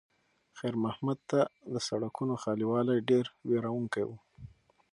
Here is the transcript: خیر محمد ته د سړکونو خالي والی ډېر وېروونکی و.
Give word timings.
خیر 0.57 0.75
محمد 0.83 1.19
ته 1.29 1.39
د 1.73 1.75
سړکونو 1.87 2.33
خالي 2.41 2.65
والی 2.71 2.97
ډېر 3.09 3.25
وېروونکی 3.49 4.03
و. 4.05 4.09